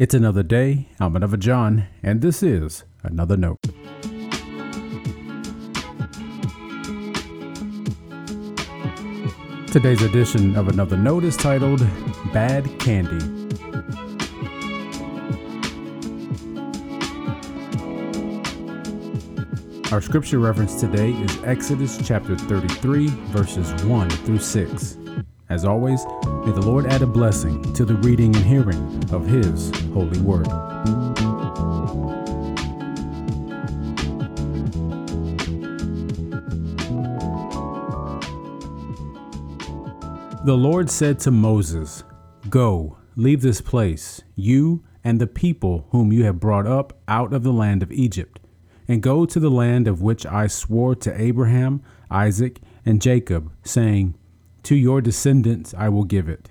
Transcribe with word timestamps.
It's 0.00 0.14
another 0.14 0.42
day. 0.42 0.88
I'm 0.98 1.14
another 1.14 1.36
John, 1.36 1.86
and 2.02 2.22
this 2.22 2.42
is 2.42 2.84
another 3.02 3.36
note. 3.36 3.58
Today's 9.66 10.00
edition 10.00 10.56
of 10.56 10.68
Another 10.68 10.96
Note 10.96 11.24
is 11.24 11.36
titled 11.36 11.80
Bad 12.32 12.64
Candy. 12.80 13.18
Our 19.92 20.00
scripture 20.00 20.38
reference 20.38 20.80
today 20.80 21.10
is 21.10 21.44
Exodus 21.44 21.98
chapter 22.02 22.38
33, 22.38 23.08
verses 23.08 23.84
1 23.84 24.08
through 24.08 24.38
6. 24.38 24.96
As 25.50 25.64
always, 25.64 26.06
may 26.24 26.52
the 26.52 26.62
Lord 26.64 26.86
add 26.86 27.02
a 27.02 27.06
blessing 27.06 27.60
to 27.74 27.84
the 27.84 27.96
reading 27.96 28.34
and 28.36 28.44
hearing 28.44 29.04
of 29.12 29.26
His 29.26 29.70
holy 29.92 30.20
word. 30.20 30.46
The 40.44 40.56
Lord 40.56 40.88
said 40.88 41.18
to 41.20 41.32
Moses, 41.32 42.04
Go, 42.48 42.96
leave 43.16 43.42
this 43.42 43.60
place, 43.60 44.22
you 44.36 44.84
and 45.02 45.20
the 45.20 45.26
people 45.26 45.88
whom 45.90 46.12
you 46.12 46.24
have 46.24 46.38
brought 46.38 46.66
up 46.66 46.96
out 47.08 47.32
of 47.32 47.42
the 47.42 47.52
land 47.52 47.82
of 47.82 47.90
Egypt, 47.90 48.38
and 48.86 49.02
go 49.02 49.26
to 49.26 49.40
the 49.40 49.50
land 49.50 49.88
of 49.88 50.00
which 50.00 50.24
I 50.24 50.46
swore 50.46 50.94
to 50.94 51.20
Abraham, 51.20 51.82
Isaac, 52.08 52.60
and 52.86 53.02
Jacob, 53.02 53.52
saying, 53.64 54.14
to 54.64 54.74
your 54.74 55.00
descendants 55.00 55.74
I 55.76 55.88
will 55.88 56.04
give 56.04 56.28
it. 56.28 56.50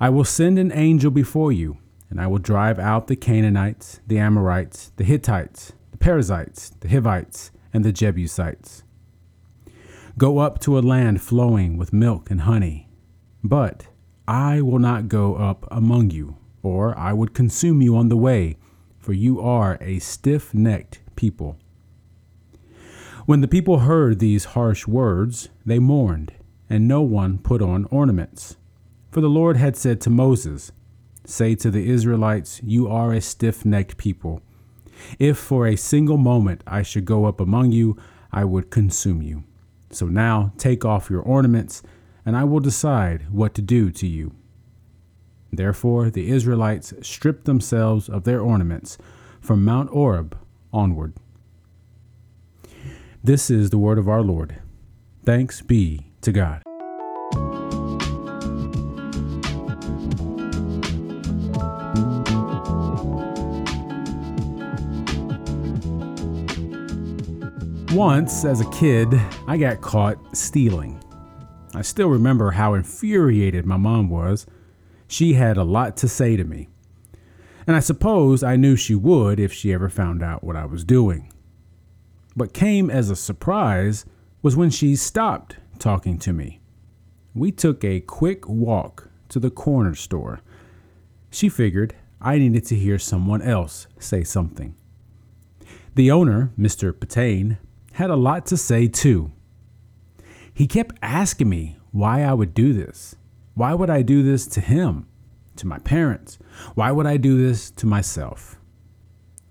I 0.00 0.08
will 0.08 0.24
send 0.24 0.58
an 0.58 0.72
angel 0.72 1.10
before 1.10 1.52
you, 1.52 1.78
and 2.10 2.20
I 2.20 2.26
will 2.26 2.38
drive 2.38 2.78
out 2.78 3.06
the 3.06 3.16
Canaanites, 3.16 4.00
the 4.06 4.18
Amorites, 4.18 4.90
the 4.96 5.04
Hittites, 5.04 5.74
the 5.92 5.98
Perizzites, 5.98 6.70
the 6.80 6.88
Hivites, 6.88 7.52
and 7.72 7.84
the 7.84 7.92
Jebusites. 7.92 8.82
Go 10.18 10.38
up 10.38 10.58
to 10.60 10.78
a 10.78 10.80
land 10.80 11.22
flowing 11.22 11.76
with 11.76 11.92
milk 11.92 12.30
and 12.30 12.42
honey. 12.42 12.88
But 13.44 13.86
I 14.26 14.60
will 14.60 14.78
not 14.78 15.08
go 15.08 15.36
up 15.36 15.66
among 15.70 16.10
you, 16.10 16.36
or 16.62 16.98
I 16.98 17.12
would 17.12 17.32
consume 17.32 17.80
you 17.80 17.96
on 17.96 18.08
the 18.08 18.16
way, 18.16 18.56
for 18.98 19.12
you 19.12 19.40
are 19.40 19.78
a 19.80 20.00
stiff 20.00 20.52
necked 20.52 21.00
people. 21.16 21.58
When 23.24 23.40
the 23.40 23.48
people 23.48 23.80
heard 23.80 24.18
these 24.18 24.46
harsh 24.46 24.86
words, 24.86 25.48
they 25.64 25.78
mourned 25.78 26.32
and 26.72 26.88
no 26.88 27.02
one 27.02 27.36
put 27.36 27.60
on 27.60 27.84
ornaments. 27.90 28.56
For 29.10 29.20
the 29.20 29.28
Lord 29.28 29.58
had 29.58 29.76
said 29.76 30.00
to 30.00 30.10
Moses, 30.10 30.72
Say 31.26 31.54
to 31.56 31.70
the 31.70 31.86
Israelites, 31.86 32.62
You 32.64 32.88
are 32.88 33.12
a 33.12 33.20
stiff 33.20 33.66
necked 33.66 33.98
people. 33.98 34.40
If 35.18 35.36
for 35.36 35.66
a 35.66 35.76
single 35.76 36.16
moment 36.16 36.62
I 36.66 36.82
should 36.82 37.04
go 37.04 37.26
up 37.26 37.40
among 37.40 37.72
you, 37.72 37.98
I 38.32 38.46
would 38.46 38.70
consume 38.70 39.20
you. 39.20 39.44
So 39.90 40.06
now 40.06 40.54
take 40.56 40.82
off 40.82 41.10
your 41.10 41.20
ornaments, 41.20 41.82
and 42.24 42.38
I 42.38 42.44
will 42.44 42.60
decide 42.60 43.30
what 43.30 43.52
to 43.56 43.60
do 43.60 43.90
to 43.90 44.06
you. 44.06 44.32
Therefore 45.52 46.08
the 46.08 46.30
Israelites 46.30 46.94
stripped 47.02 47.44
themselves 47.44 48.08
of 48.08 48.24
their 48.24 48.40
ornaments 48.40 48.96
from 49.42 49.62
Mount 49.62 49.90
Horeb 49.90 50.38
onward. 50.72 51.12
This 53.22 53.50
is 53.50 53.68
the 53.68 53.78
word 53.78 53.98
of 53.98 54.08
our 54.08 54.22
Lord. 54.22 54.56
Thanks 55.22 55.60
be 55.60 56.11
to 56.22 56.32
God. 56.32 56.62
Once, 67.94 68.46
as 68.46 68.62
a 68.62 68.70
kid, 68.70 69.12
I 69.46 69.58
got 69.58 69.82
caught 69.82 70.16
stealing. 70.34 70.98
I 71.74 71.82
still 71.82 72.08
remember 72.08 72.50
how 72.52 72.72
infuriated 72.72 73.66
my 73.66 73.76
mom 73.76 74.08
was. 74.08 74.46
She 75.08 75.34
had 75.34 75.58
a 75.58 75.62
lot 75.62 75.98
to 75.98 76.08
say 76.08 76.36
to 76.36 76.44
me. 76.44 76.68
And 77.66 77.76
I 77.76 77.80
suppose 77.80 78.42
I 78.42 78.56
knew 78.56 78.76
she 78.76 78.94
would 78.94 79.38
if 79.38 79.52
she 79.52 79.74
ever 79.74 79.90
found 79.90 80.22
out 80.22 80.42
what 80.42 80.56
I 80.56 80.64
was 80.64 80.84
doing. 80.84 81.30
What 82.34 82.54
came 82.54 82.88
as 82.88 83.10
a 83.10 83.16
surprise 83.16 84.06
was 84.40 84.56
when 84.56 84.70
she 84.70 84.96
stopped 84.96 85.56
talking 85.82 86.16
to 86.16 86.32
me. 86.32 86.60
We 87.34 87.50
took 87.50 87.82
a 87.82 88.00
quick 88.00 88.48
walk 88.48 89.08
to 89.28 89.40
the 89.40 89.50
corner 89.50 89.96
store. 89.96 90.40
She 91.30 91.48
figured 91.48 91.96
I 92.20 92.38
needed 92.38 92.64
to 92.66 92.76
hear 92.76 93.00
someone 93.00 93.42
else 93.42 93.88
say 93.98 94.22
something. 94.22 94.76
The 95.96 96.10
owner, 96.10 96.52
Mr. 96.56 96.92
Patain, 96.92 97.58
had 97.94 98.10
a 98.10 98.16
lot 98.16 98.46
to 98.46 98.56
say 98.56 98.86
too. 98.86 99.32
He 100.54 100.68
kept 100.68 100.98
asking 101.02 101.48
me 101.48 101.76
why 101.90 102.22
I 102.22 102.32
would 102.32 102.54
do 102.54 102.72
this. 102.72 103.16
Why 103.54 103.74
would 103.74 103.90
I 103.90 104.02
do 104.02 104.22
this 104.22 104.46
to 104.48 104.60
him, 104.60 105.08
to 105.56 105.66
my 105.66 105.80
parents? 105.80 106.38
Why 106.74 106.92
would 106.92 107.06
I 107.06 107.16
do 107.16 107.36
this 107.36 107.72
to 107.72 107.86
myself? 107.86 108.56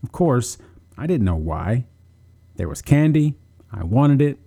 Of 0.02 0.14
course, 0.14 0.58
I 0.98 1.08
didn't 1.08 1.26
know 1.26 1.36
why. 1.36 1.88
There 2.56 2.70
was 2.70 2.82
candy, 2.82 3.36
I 3.72 3.84
wanted 3.84 4.22
it, 4.22 4.40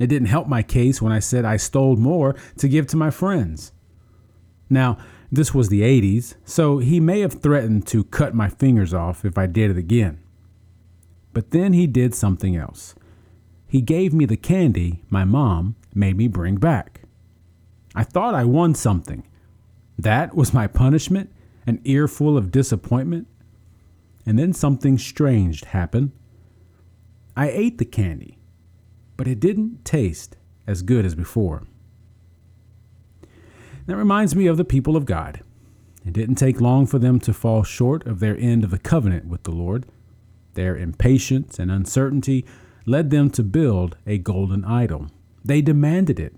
it 0.00 0.06
didn't 0.06 0.28
help 0.28 0.48
my 0.48 0.62
case 0.62 1.00
when 1.00 1.12
I 1.12 1.18
said 1.18 1.44
I 1.44 1.58
stole 1.58 1.94
more 1.94 2.34
to 2.56 2.68
give 2.68 2.86
to 2.88 2.96
my 2.96 3.10
friends. 3.10 3.72
Now, 4.70 4.96
this 5.30 5.54
was 5.54 5.68
the 5.68 5.82
80s, 5.82 6.36
so 6.44 6.78
he 6.78 6.98
may 7.00 7.20
have 7.20 7.42
threatened 7.42 7.86
to 7.88 8.04
cut 8.04 8.34
my 8.34 8.48
fingers 8.48 8.94
off 8.94 9.26
if 9.26 9.36
I 9.36 9.46
did 9.46 9.70
it 9.70 9.76
again. 9.76 10.18
But 11.34 11.50
then 11.50 11.74
he 11.74 11.86
did 11.86 12.14
something 12.14 12.56
else. 12.56 12.94
He 13.68 13.82
gave 13.82 14.14
me 14.14 14.24
the 14.24 14.38
candy 14.38 15.04
my 15.10 15.24
mom 15.24 15.76
made 15.94 16.16
me 16.16 16.28
bring 16.28 16.56
back. 16.56 17.02
I 17.94 18.02
thought 18.02 18.34
I 18.34 18.44
won 18.44 18.74
something. 18.74 19.22
That 19.98 20.34
was 20.34 20.54
my 20.54 20.66
punishment, 20.66 21.30
an 21.66 21.80
earful 21.84 22.38
of 22.38 22.50
disappointment. 22.50 23.28
And 24.24 24.38
then 24.38 24.54
something 24.54 24.96
strange 24.96 25.64
happened. 25.64 26.12
I 27.36 27.50
ate 27.50 27.76
the 27.76 27.84
candy 27.84 28.39
but 29.20 29.28
it 29.28 29.38
didn't 29.38 29.84
taste 29.84 30.38
as 30.66 30.80
good 30.80 31.04
as 31.04 31.14
before. 31.14 31.64
That 33.84 33.98
reminds 33.98 34.34
me 34.34 34.46
of 34.46 34.56
the 34.56 34.64
people 34.64 34.96
of 34.96 35.04
God. 35.04 35.42
It 36.06 36.14
didn't 36.14 36.36
take 36.36 36.58
long 36.58 36.86
for 36.86 36.98
them 36.98 37.20
to 37.20 37.34
fall 37.34 37.62
short 37.62 38.06
of 38.06 38.20
their 38.20 38.34
end 38.38 38.64
of 38.64 38.70
the 38.70 38.78
covenant 38.78 39.26
with 39.26 39.42
the 39.42 39.50
Lord. 39.50 39.84
Their 40.54 40.74
impatience 40.74 41.58
and 41.58 41.70
uncertainty 41.70 42.46
led 42.86 43.10
them 43.10 43.28
to 43.32 43.42
build 43.42 43.98
a 44.06 44.16
golden 44.16 44.64
idol. 44.64 45.08
They 45.44 45.60
demanded 45.60 46.18
it. 46.18 46.34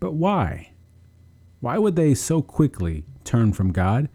But 0.00 0.14
why? 0.14 0.72
Why 1.60 1.78
would 1.78 1.94
they 1.94 2.14
so 2.14 2.42
quickly 2.42 3.04
turn 3.22 3.52
from 3.52 3.70
God? 3.70 4.08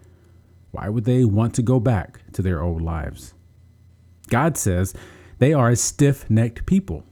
Why 0.71 0.89
would 0.89 1.05
they 1.05 1.23
want 1.23 1.53
to 1.53 1.61
go 1.61 1.79
back 1.79 2.19
to 2.33 2.41
their 2.41 2.61
old 2.61 2.81
lives? 2.81 3.33
God 4.27 4.57
says 4.57 4.93
they 5.39 5.53
are 5.53 5.69
a 5.69 5.77
stiff 5.77 6.29
necked 6.29 6.65
people 6.65 7.05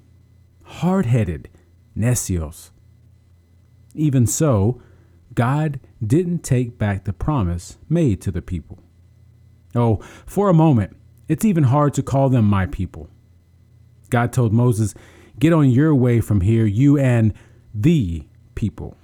hard 0.75 1.05
headed, 1.05 1.49
necios. 1.97 2.71
Even 3.93 4.27
so, 4.27 4.81
God 5.33 5.79
didn't 6.05 6.39
take 6.39 6.77
back 6.77 7.05
the 7.05 7.13
promise 7.13 7.77
made 7.87 8.21
to 8.21 8.31
the 8.31 8.41
people. 8.41 8.79
Oh, 9.73 9.97
for 10.25 10.49
a 10.49 10.53
moment, 10.53 10.95
it's 11.27 11.45
even 11.45 11.63
hard 11.63 11.93
to 11.93 12.03
call 12.03 12.29
them 12.29 12.45
my 12.45 12.65
people. 12.65 13.09
God 14.09 14.33
told 14.33 14.53
Moses, 14.53 14.93
Get 15.39 15.53
on 15.53 15.69
your 15.69 15.93
way 15.93 16.21
from 16.21 16.41
here, 16.41 16.65
you 16.65 16.97
and 16.97 17.33
the 17.73 18.23
people. 18.53 18.97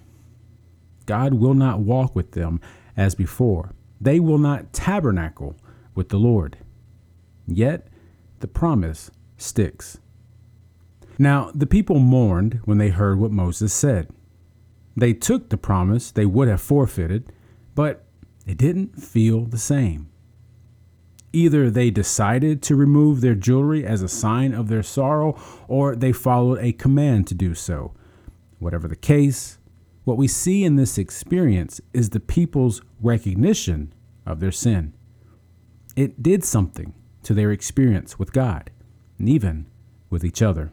God 1.05 1.33
will 1.33 1.53
not 1.53 1.79
walk 1.79 2.15
with 2.15 2.31
them 2.31 2.61
as 2.95 3.15
before. 3.15 3.73
They 3.99 4.19
will 4.19 4.37
not 4.37 4.71
tabernacle 4.71 5.55
with 5.95 6.09
the 6.09 6.17
Lord. 6.17 6.57
Yet 7.47 7.87
the 8.39 8.47
promise 8.47 9.11
sticks. 9.37 9.99
Now, 11.21 11.51
the 11.53 11.67
people 11.67 11.99
mourned 11.99 12.61
when 12.65 12.79
they 12.79 12.89
heard 12.89 13.19
what 13.19 13.29
Moses 13.29 13.71
said. 13.71 14.09
They 14.97 15.13
took 15.13 15.49
the 15.49 15.55
promise 15.55 16.09
they 16.09 16.25
would 16.25 16.47
have 16.47 16.61
forfeited, 16.61 17.31
but 17.75 18.05
it 18.47 18.57
didn't 18.57 18.99
feel 18.99 19.45
the 19.45 19.59
same. 19.59 20.09
Either 21.31 21.69
they 21.69 21.91
decided 21.91 22.63
to 22.63 22.75
remove 22.75 23.21
their 23.21 23.35
jewelry 23.35 23.85
as 23.85 24.01
a 24.01 24.09
sign 24.09 24.51
of 24.51 24.67
their 24.67 24.81
sorrow, 24.81 25.39
or 25.67 25.95
they 25.95 26.11
followed 26.11 26.57
a 26.57 26.73
command 26.73 27.27
to 27.27 27.35
do 27.35 27.53
so. 27.53 27.93
Whatever 28.57 28.87
the 28.87 28.95
case, 28.95 29.59
what 30.05 30.17
we 30.17 30.27
see 30.27 30.63
in 30.63 30.75
this 30.75 30.97
experience 30.97 31.79
is 31.93 32.09
the 32.09 32.19
people's 32.19 32.81
recognition 32.99 33.93
of 34.25 34.39
their 34.39 34.51
sin. 34.51 34.91
It 35.95 36.23
did 36.23 36.43
something 36.43 36.95
to 37.21 37.35
their 37.35 37.51
experience 37.51 38.17
with 38.17 38.33
God, 38.33 38.71
and 39.19 39.29
even 39.29 39.67
with 40.09 40.25
each 40.25 40.41
other. 40.41 40.71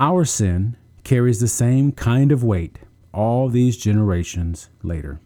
Our 0.00 0.24
sin 0.24 0.76
carries 1.02 1.40
the 1.40 1.48
same 1.48 1.90
kind 1.90 2.30
of 2.30 2.44
weight 2.44 2.78
all 3.12 3.48
these 3.48 3.76
generations 3.76 4.70
later. 4.84 5.20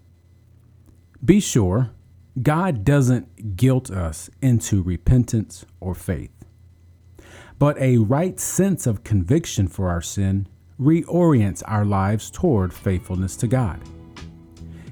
Be 1.22 1.40
sure 1.40 1.90
God 2.40 2.82
doesn't 2.82 3.56
guilt 3.56 3.90
us 3.90 4.30
into 4.40 4.82
repentance 4.82 5.66
or 5.78 5.94
faith, 5.94 6.32
but 7.58 7.76
a 7.78 7.98
right 7.98 8.40
sense 8.40 8.86
of 8.86 9.04
conviction 9.04 9.68
for 9.68 9.90
our 9.90 10.00
sin 10.00 10.46
reorients 10.80 11.62
our 11.66 11.84
lives 11.84 12.30
toward 12.30 12.72
faithfulness 12.72 13.36
to 13.36 13.46
God. 13.46 13.78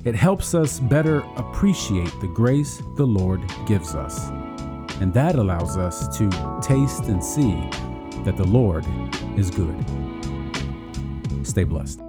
It 0.04 0.14
helps 0.14 0.54
us 0.54 0.78
better 0.78 1.20
appreciate 1.36 2.12
the 2.20 2.32
grace 2.34 2.82
the 2.98 3.06
Lord 3.06 3.40
gives 3.66 3.94
us, 3.94 4.28
and 5.00 5.14
that 5.14 5.36
allows 5.36 5.78
us 5.78 6.18
to 6.18 6.28
taste 6.60 7.04
and 7.04 7.24
see 7.24 7.54
that 8.24 8.36
the 8.36 8.46
Lord 8.46 8.84
is 9.36 9.50
good. 9.50 9.76
Stay 11.46 11.64
blessed. 11.64 12.00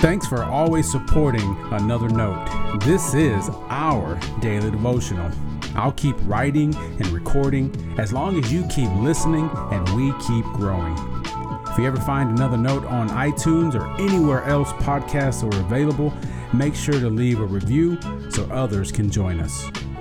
Thanks 0.00 0.26
for 0.26 0.44
always 0.44 0.90
supporting 0.90 1.56
Another 1.72 2.08
Note. 2.08 2.46
This 2.84 3.12
is 3.12 3.50
our 3.68 4.18
daily 4.40 4.70
devotional. 4.70 5.30
I'll 5.74 5.92
keep 5.92 6.16
writing 6.22 6.74
and 6.74 7.06
recording 7.08 7.70
as 7.98 8.12
long 8.12 8.42
as 8.42 8.52
you 8.52 8.66
keep 8.68 8.90
listening 8.94 9.50
and 9.70 9.88
we 9.90 10.12
keep 10.20 10.44
growing. 10.54 10.96
If 11.68 11.78
you 11.78 11.86
ever 11.86 12.00
find 12.00 12.30
another 12.30 12.56
note 12.56 12.84
on 12.86 13.08
iTunes 13.10 13.74
or 13.74 13.86
anywhere 14.00 14.42
else 14.44 14.72
podcasts 14.72 15.42
are 15.42 15.60
available, 15.60 16.12
make 16.52 16.74
sure 16.74 16.98
to 16.98 17.08
leave 17.08 17.40
a 17.40 17.46
review 17.46 17.98
so 18.30 18.44
others 18.50 18.90
can 18.90 19.10
join 19.10 19.38
us. 19.38 19.70